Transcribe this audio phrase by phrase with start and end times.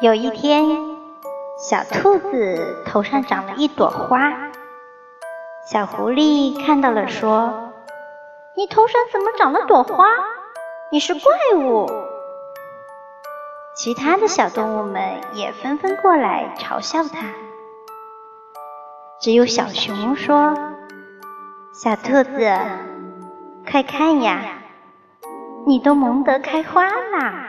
[0.00, 0.66] 有一天，
[1.58, 4.30] 小兔子头上长了一朵花。
[5.72, 7.72] 小狐狸看到了，说
[8.58, 10.04] ：“你头上怎么长了朵花？
[10.92, 11.22] 你是怪
[11.58, 11.90] 物。”
[13.74, 15.02] 其他的小动物们
[15.32, 17.32] 也纷纷过来嘲笑它。
[19.18, 20.54] 只有小熊说
[21.72, 22.54] ：“小兔子，
[23.70, 24.42] 快看呀，
[25.66, 27.48] 你都萌得开花了。”